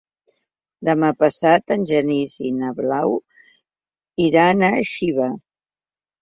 [0.87, 3.13] Demà passat en Genís i na Blau
[4.29, 5.29] iran a Xiva.